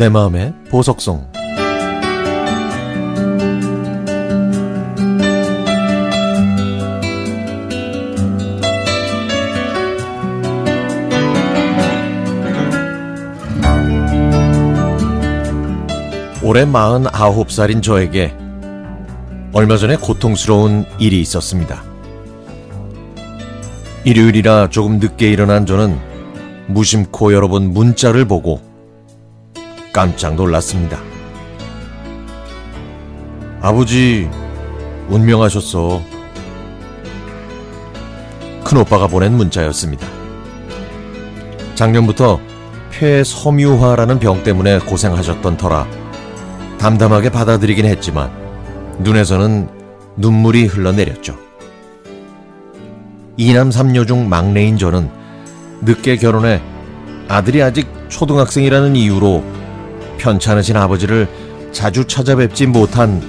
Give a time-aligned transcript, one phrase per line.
[0.00, 1.30] 내 마음의 보석송
[16.42, 18.34] 올해 49살인 저에게
[19.52, 21.82] 얼마 전에 고통스러운 일이 있었습니다.
[24.04, 25.98] 일요일이라 조금 늦게 일어난 저는
[26.68, 28.69] 무심코 여러 번 문자를 보고
[29.92, 30.98] 깜짝 놀랐습니다.
[33.60, 34.30] 아버지,
[35.08, 36.00] 운명하셨어.
[38.64, 40.06] 큰오빠가 보낸 문자였습니다.
[41.74, 42.40] 작년부터
[42.92, 45.86] 폐섬유화라는 병 때문에 고생하셨던 터라
[46.78, 48.30] 담담하게 받아들이긴 했지만
[48.98, 49.68] 눈에서는
[50.16, 51.36] 눈물이 흘러내렸죠.
[53.36, 55.10] 이남 삼녀 중 막내인 저는
[55.82, 56.60] 늦게 결혼해
[57.28, 59.59] 아들이 아직 초등학생이라는 이유로
[60.20, 61.26] 편찮으신 아버지를
[61.72, 63.22] 자주 찾아뵙지 못한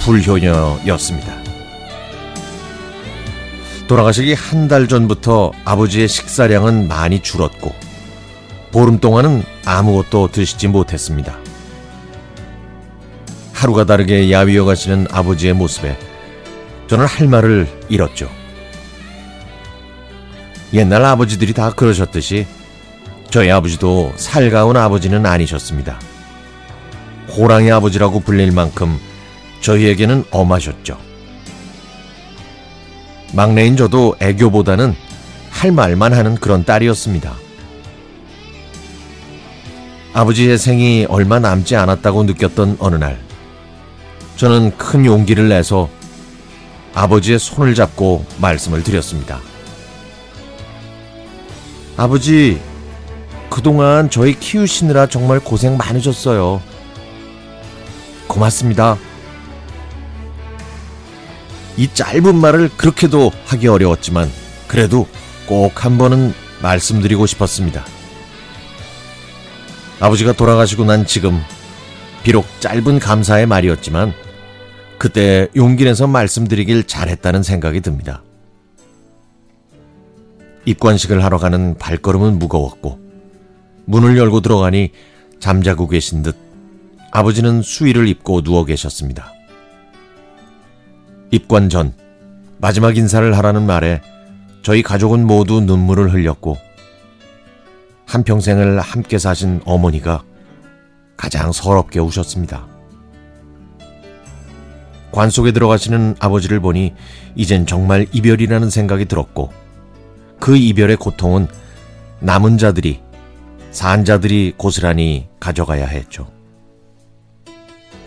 [0.00, 1.38] 불효녀였습니다.
[3.86, 7.72] 돌아가시기 한 달 전부터 아버지의 식사량은 많이 줄었고
[8.70, 11.38] 보름 동안은 아무것도 드시지 못했습니다.
[13.54, 15.96] 하루가 다르게 야위어 가시는 아버지의 모습에
[16.88, 18.28] 저는 할 말을 잃었죠.
[20.74, 22.46] 옛날 아버지들이 다 그러셨듯이
[23.30, 26.00] 저희 아버지도 살가운 아버지는 아니셨습니다.
[27.36, 28.98] 호랑이 아버지라고 불릴 만큼
[29.60, 30.98] 저희에게는 엄하셨죠.
[33.34, 34.94] 막내인 저도 애교보다는
[35.50, 37.34] 할 말만 하는 그런 딸이었습니다.
[40.14, 43.20] 아버지의 생이 얼마 남지 않았다고 느꼈던 어느 날,
[44.36, 45.90] 저는 큰 용기를 내서
[46.94, 49.40] 아버지의 손을 잡고 말씀을 드렸습니다.
[51.96, 52.58] 아버지,
[53.58, 56.62] 그동안 저희 키우시느라 정말 고생 많으셨어요.
[58.28, 58.96] 고맙습니다.
[61.76, 64.30] 이 짧은 말을 그렇게도 하기 어려웠지만
[64.68, 65.08] 그래도
[65.48, 67.84] 꼭 한 번은 말씀드리고 싶었습니다.
[69.98, 71.42] 아버지가 돌아가시고 난 지금
[72.22, 74.14] 비록 짧은 감사의 말이었지만
[74.98, 78.22] 그때 용기 내서 말씀드리길 잘했다는 생각이 듭니다.
[80.64, 83.07] 입관식을 하러 가는 발걸음은 무거웠고
[83.88, 84.90] 문을 열고 들어가니
[85.40, 86.36] 잠자고 계신 듯
[87.10, 89.32] 아버지는 수의를 입고 누워 계셨습니다.
[91.30, 91.94] 입관 전
[92.58, 94.02] 마지막 인사를 하라는 말에
[94.62, 96.58] 저희 가족은 모두 눈물을 흘렸고
[98.04, 100.22] 한평생을 함께 사신 어머니가
[101.16, 102.66] 가장 서럽게 우셨습니다.
[105.12, 106.92] 관 속에 들어가시는 아버지를 보니
[107.36, 109.50] 이젠 정말 이별이라는 생각이 들었고
[110.38, 111.48] 그 이별의 고통은
[112.20, 113.07] 남은 자들이
[113.78, 116.26] 산자들이 고스란히 가져가야 했죠.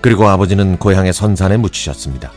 [0.00, 2.32] 그리고 아버지는 고향의 선산에 묻히셨습니다.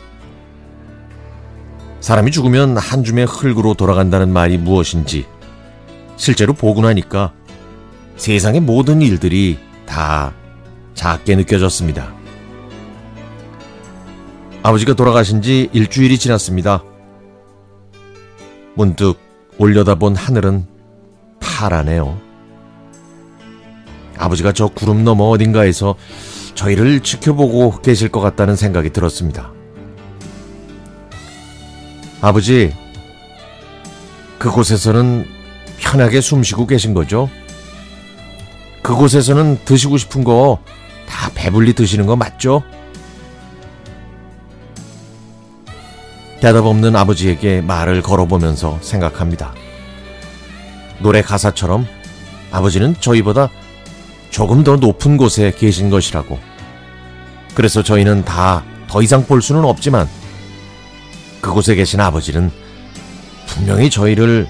[1.98, 5.26] 사람이 죽으면 한 줌의 흙으로 돌아간다는 말이 무엇인지
[6.16, 7.32] 실제로 보고 나니까
[8.14, 10.32] 세상의 모든 일들이 다
[10.94, 12.14] 작게 느껴졌습니다.
[14.62, 16.84] 아버지가 돌아가신 지 일주일이 지났습니다.
[18.76, 19.18] 문득
[19.58, 20.68] 올려다본 하늘은
[21.40, 22.33] 파라네요.
[24.16, 25.94] 아버지가 저 구름 너머 어딘가에서
[26.54, 29.52] 저희를 지켜보고 계실 것 같다는 생각이 들었습니다.
[32.20, 32.74] 아버지,
[34.38, 35.26] 그곳에서는
[35.78, 37.28] 편하게 숨 쉬고 계신 거죠?
[38.82, 40.58] 그곳에서는 드시고 싶은 거
[41.06, 42.62] 다 배불리 드시는 거 맞죠?
[46.40, 49.54] 대답 없는 아버지에게 말을 걸어보면서 생각합니다.
[50.98, 51.86] 노래 가사처럼
[52.50, 53.48] 아버지는 저희보다
[54.34, 56.40] 조금 더 높은 곳에 계신 것이라고.
[57.54, 60.08] 그래서 저희는 다 더 이상 볼 수는 없지만
[61.40, 62.50] 그곳에 계신 아버지는
[63.46, 64.48] 분명히 저희를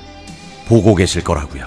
[0.68, 1.66] 보고 계실 거라고요.